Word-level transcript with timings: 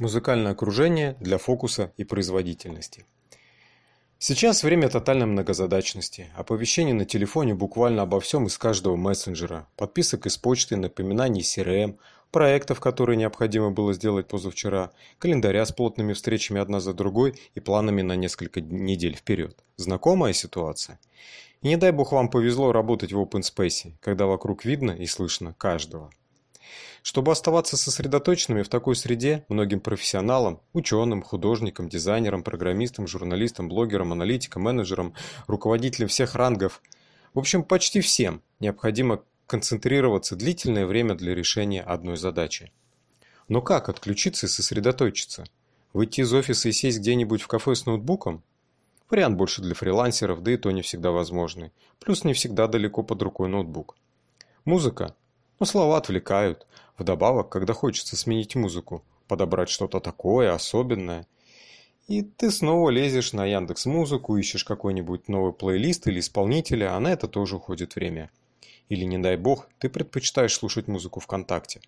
Музыкальное 0.00 0.52
окружение 0.52 1.14
для 1.20 1.36
фокуса 1.36 1.92
и 1.98 2.04
производительности. 2.04 3.04
Сейчас 4.18 4.64
время 4.64 4.88
тотальной 4.88 5.26
многозадачности. 5.26 6.30
Оповещений 6.34 6.94
на 6.94 7.04
телефоне 7.04 7.54
буквально 7.54 8.00
обо 8.00 8.18
всем 8.18 8.46
из 8.46 8.56
каждого 8.56 8.96
мессенджера, 8.96 9.68
подписок 9.76 10.24
из 10.24 10.38
почты, 10.38 10.76
напоминаний 10.76 11.42
CRM, 11.42 11.98
проектов, 12.30 12.80
которые 12.80 13.18
необходимо 13.18 13.72
было 13.72 13.92
сделать 13.92 14.26
позавчера, 14.26 14.90
календаря 15.18 15.66
с 15.66 15.72
плотными 15.72 16.14
встречами 16.14 16.62
одна 16.62 16.80
за 16.80 16.94
другой 16.94 17.38
и 17.54 17.60
планами 17.60 18.00
на 18.00 18.16
несколько 18.16 18.62
недель 18.62 19.16
вперед. 19.16 19.62
Знакомая 19.76 20.32
ситуация? 20.32 20.98
И 21.60 21.68
не 21.68 21.76
дай 21.76 21.92
бог 21.92 22.12
вам 22.12 22.30
повезло 22.30 22.72
работать 22.72 23.12
в 23.12 23.20
open 23.20 23.42
space, 23.42 23.92
когда 24.00 24.24
вокруг 24.24 24.64
видно 24.64 24.92
и 24.92 25.04
слышно 25.04 25.52
каждого. 25.58 26.10
Чтобы 27.02 27.32
оставаться 27.32 27.76
сосредоточенными 27.76 28.62
в 28.62 28.68
такой 28.68 28.96
среде, 28.96 29.44
многим 29.48 29.80
профессионалам, 29.80 30.60
ученым, 30.72 31.22
художникам, 31.22 31.88
дизайнерам, 31.88 32.42
программистам, 32.42 33.06
журналистам, 33.06 33.68
блогерам, 33.68 34.12
аналитикам, 34.12 34.62
менеджерам, 34.62 35.14
руководителям 35.46 36.08
всех 36.08 36.34
рангов, 36.34 36.82
в 37.32 37.38
общем, 37.38 37.62
почти 37.62 38.00
всем 38.00 38.42
необходимо 38.58 39.22
концентрироваться 39.46 40.36
длительное 40.36 40.86
время 40.86 41.14
для 41.14 41.34
решения 41.34 41.82
одной 41.82 42.16
задачи. 42.16 42.72
Но 43.48 43.62
как 43.62 43.88
отключиться 43.88 44.46
и 44.46 44.48
сосредоточиться? 44.48 45.44
Выйти 45.92 46.20
из 46.20 46.32
офиса 46.32 46.68
и 46.68 46.72
сесть 46.72 46.98
где-нибудь 46.98 47.42
в 47.42 47.48
кафе 47.48 47.74
с 47.74 47.86
ноутбуком? 47.86 48.44
Вариант 49.08 49.36
больше 49.36 49.60
для 49.60 49.74
фрилансеров, 49.74 50.42
да 50.42 50.52
и 50.52 50.56
то 50.56 50.70
не 50.70 50.82
всегда 50.82 51.10
возможный. 51.10 51.72
Плюс 51.98 52.22
не 52.22 52.32
всегда 52.32 52.68
далеко 52.68 53.02
под 53.02 53.20
рукой 53.22 53.48
ноутбук. 53.48 53.96
Музыка 54.64 55.16
но 55.60 55.66
слова 55.66 55.98
отвлекают. 55.98 56.66
Вдобавок, 56.98 57.50
когда 57.50 57.74
хочется 57.74 58.16
сменить 58.16 58.56
музыку, 58.56 59.04
подобрать 59.28 59.68
что-то 59.68 60.00
такое 60.00 60.52
особенное. 60.52 61.26
И 62.08 62.22
ты 62.22 62.50
снова 62.50 62.90
лезешь 62.90 63.32
на 63.32 63.46
Яндекс 63.46 63.86
Музыку, 63.86 64.36
ищешь 64.36 64.64
какой-нибудь 64.64 65.28
новый 65.28 65.52
плейлист 65.52 66.08
или 66.08 66.18
исполнителя, 66.18 66.96
а 66.96 67.00
на 67.00 67.12
это 67.12 67.28
тоже 67.28 67.56
уходит 67.56 67.94
время. 67.94 68.30
Или, 68.88 69.04
не 69.04 69.18
дай 69.18 69.36
бог, 69.36 69.68
ты 69.78 69.88
предпочитаешь 69.88 70.54
слушать 70.54 70.88
музыку 70.88 71.20
ВКонтакте. 71.20 71.80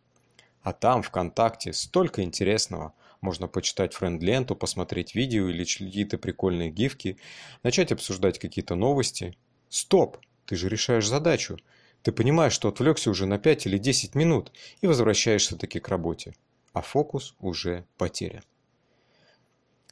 А 0.62 0.72
там, 0.72 1.02
ВКонтакте, 1.02 1.72
столько 1.72 2.22
интересного. 2.22 2.94
Можно 3.20 3.48
почитать 3.48 3.94
френд-ленту, 3.94 4.54
посмотреть 4.54 5.14
видео 5.16 5.48
или 5.48 5.64
какие-то 5.64 6.18
прикольные 6.18 6.70
гифки, 6.70 7.16
начать 7.64 7.90
обсуждать 7.90 8.38
какие-то 8.38 8.76
новости. 8.76 9.36
Стоп! 9.68 10.18
Ты 10.46 10.56
же 10.56 10.68
решаешь 10.68 11.08
задачу. 11.08 11.58
Ты 12.02 12.10
понимаешь, 12.10 12.52
что 12.52 12.68
отвлекся 12.68 13.10
уже 13.10 13.26
на 13.26 13.38
5 13.38 13.66
или 13.66 13.78
10 13.78 14.14
минут 14.14 14.52
и 14.80 14.86
возвращаешься 14.86 15.56
таки 15.56 15.78
к 15.80 15.88
работе. 15.88 16.34
А 16.72 16.80
фокус 16.80 17.34
уже 17.38 17.84
потерян. 17.96 18.42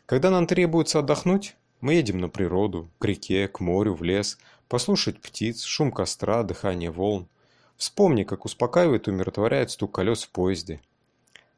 Когда 0.06 0.30
нам 0.30 0.46
требуется 0.46 0.98
отдохнуть, 0.98 1.56
мы 1.80 1.94
едем 1.94 2.18
на 2.18 2.28
природу, 2.28 2.90
к 2.98 3.04
реке, 3.04 3.46
к 3.48 3.60
морю, 3.60 3.94
в 3.94 4.02
лес, 4.02 4.38
послушать 4.68 5.20
птиц, 5.20 5.62
шум 5.62 5.92
костра, 5.92 6.42
дыхание 6.42 6.90
волн. 6.90 7.28
Вспомни, 7.76 8.24
как 8.24 8.44
успокаивает 8.44 9.06
и 9.06 9.10
умиротворяет 9.10 9.70
стук 9.70 9.94
колес 9.94 10.24
в 10.24 10.30
поезде. 10.30 10.80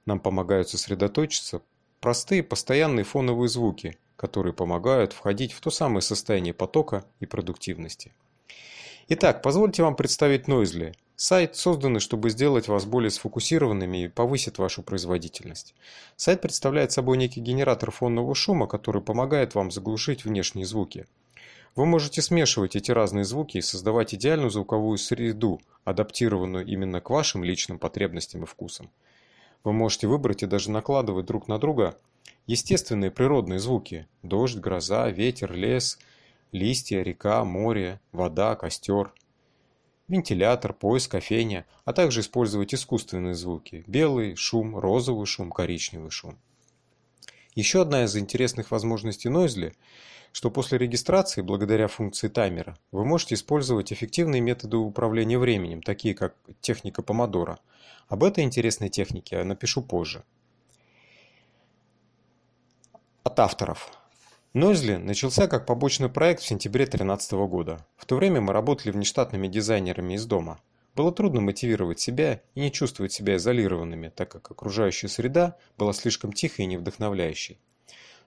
Нам 0.05 0.20
помогают 0.20 0.69
сосредоточиться 0.69 1.62
простые 2.00 2.42
постоянные 2.42 3.05
фоновые 3.05 3.48
звуки, 3.48 3.97
которые 4.17 4.53
помогают 4.53 5.12
входить 5.12 5.53
в 5.53 5.61
то 5.61 5.70
самое 5.70 6.03
состояние 6.03 6.53
потока 6.53 7.05
и 7.20 7.27
продуктивности. 7.27 8.12
Итак, 9.08 9.42
позвольте 9.42 9.83
вам 9.83 9.97
представить 9.97 10.47
Noisly. 10.47 10.95
Сайт, 11.17 11.56
созданный, 11.56 12.00
чтобы 12.00 12.31
сделать 12.31 12.69
вас 12.69 12.84
более 12.84 13.11
сфокусированными 13.11 14.05
и 14.05 14.08
повысить 14.08 14.58
вашу 14.58 14.83
производительность. 14.83 15.75
Сайт 16.17 16.41
представляет 16.41 16.92
собой 16.92 17.19
некий 17.19 17.41
генератор 17.41 17.91
фонного 17.91 18.34
шума, 18.34 18.67
который 18.67 19.03
помогает 19.03 19.55
вам 19.55 19.70
заглушить 19.70 20.25
внешние 20.25 20.67
звуки. 20.67 21.06
Вы 21.75 21.84
можете 21.86 22.23
смешивать 22.23 22.77
эти 22.77 22.91
разные 22.91 23.25
звуки 23.25 23.58
и 23.58 23.63
создавать 23.63 24.14
идеальную 24.14 24.51
звуковую 24.51 24.98
среду, 24.98 25.61
адаптированную 25.84 26.64
именно 26.64 27.01
к 27.01 27.11
вашим 27.11 27.45
личным 27.45 27.79
потребностям 27.79 28.45
и 28.45 28.46
вкусам. 28.46 28.90
Вы 29.64 29.73
можете 29.73 30.07
выбрать 30.07 30.42
и 30.42 30.46
даже 30.46 30.70
накладывать 30.70 31.27
друг 31.27 31.48
на 31.48 31.58
друга 31.58 31.96
естественные 32.46 33.11
природные 33.11 33.58
звуки– 33.58 34.07
дождь, 34.23 34.58
гроза, 34.58 35.08
ветер, 35.11 35.52
лес– 35.52 35.98
листья, 36.52 37.02
река, 37.02 37.45
море, 37.45 38.01
вода, 38.13 38.55
костер, 38.55 39.13
вентилятор, 40.08 40.74
поиск, 40.74 41.11
кофейня, 41.13 41.67
а 41.85 41.92
также 41.92 42.20
использовать 42.20 42.74
искусственные 42.74 43.35
звуки– 43.35 43.85
белый 43.86 44.36
шум, 44.36 44.77
розовый 44.77 45.27
шум, 45.27 45.51
коричневый 45.51 46.11
шум. 46.11 46.39
Еще 47.55 47.83
одна 47.83 48.05
из 48.05 48.17
интересных 48.17 48.70
возможностей 48.70 49.29
Noisly, 49.29 49.74
что 50.33 50.51
после 50.51 50.79
регистрации, 50.79 51.42
благодаря 51.42 51.89
функции 51.89 52.29
таймера, 52.29 52.79
вы 52.90 53.05
можете 53.05 53.34
использовать 53.34 53.92
эффективные 53.92 54.40
методы 54.40 54.79
управления 54.79 55.39
временем, 55.39 55.83
такие 55.83 56.14
как 56.14 56.34
техника 56.61 57.02
помодора. 57.02 57.58
Об 58.08 58.24
этой 58.24 58.45
интересной 58.45 58.89
технике 58.89 59.36
я 59.36 59.45
напишу 59.45 59.83
позже. 59.83 60.24
От 63.23 63.39
авторов. 63.39 63.90
Noisly 64.55 64.98
начался 64.98 65.48
как 65.48 65.64
побочный 65.64 66.11
проект 66.11 66.42
в 66.42 66.46
сентябре 66.46 66.85
2013 66.85 67.33
года. 67.48 67.86
В 67.96 68.05
то 68.05 68.17
время 68.17 68.42
мы 68.42 68.52
работали 68.52 68.90
внештатными 68.90 69.48
дизайнерами 69.48 70.13
из 70.13 70.27
дома. 70.27 70.61
Было 70.95 71.11
трудно 71.11 71.40
мотивировать 71.40 72.01
себя 72.01 72.42
и 72.55 72.61
не 72.61 72.70
чувствовать 72.70 73.14
себя 73.14 73.36
изолированными, 73.36 74.11
так 74.11 74.30
как 74.30 74.51
окружающая 74.51 75.08
среда 75.08 75.57
была 75.79 75.95
слишком 75.95 76.35
тихой 76.35 76.67
и 76.67 76.68
невдохновляющей. 76.68 77.58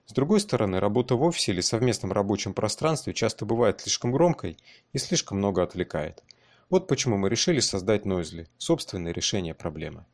С 0.06 0.12
другой 0.14 0.40
стороны, 0.40 0.80
работа 0.80 1.14
в 1.14 1.22
офисе 1.22 1.52
или 1.52 1.60
совместном 1.60 2.10
рабочем 2.10 2.54
пространстве 2.54 3.14
часто 3.14 3.46
бывает 3.46 3.80
слишком 3.80 4.10
громкой 4.10 4.58
и 4.92 4.98
слишком 4.98 5.38
много 5.38 5.62
отвлекает. 5.62 6.24
Вот 6.70 6.88
почему 6.88 7.16
мы 7.18 7.28
решили 7.28 7.60
создать 7.60 8.02
Noisly– 8.02 8.48
собственное 8.58 9.12
решение 9.12 9.54
проблемы. 9.54 10.06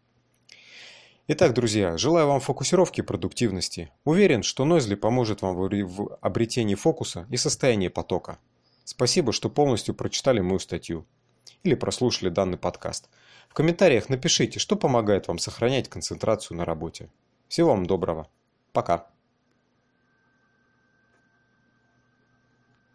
Итак, 1.29 1.55
друзья, 1.55 1.97
желаю 1.97 2.27
вам 2.27 2.41
фокусировки 2.41 2.99
и 2.99 3.05
продуктивности. 3.05 3.93
Уверен, 4.05 4.43
что 4.43 4.65
Noisly 4.65 4.97
поможет 4.97 5.41
вам 5.41 5.55
в 5.55 6.19
обретении 6.21 6.75
фокуса 6.75 7.29
и 7.31 7.37
состоянии 7.37 7.87
потока. 7.87 8.39
Спасибо, 8.85 9.33
что 9.33 9.49
полностью 9.49 9.95
прочитали 9.95 10.41
мою 10.41 10.59
статью 10.59 11.07
или 11.63 11.77
прослушали 11.77 12.29
данный 12.29 12.59
подкаст. 12.59 13.09
В 13.49 13.55
комментариях 13.55 14.09
напишите, 14.09 14.59
что 14.59 14.75
помогает 14.75 15.29
вам 15.29 15.39
сохранять 15.39 15.89
концентрацию 15.89 16.57
на 16.57 16.65
работе. 16.65 17.09
Всего 17.47 17.69
вам 17.69 17.87
доброго. 17.87 18.27
Пока. 18.73 19.12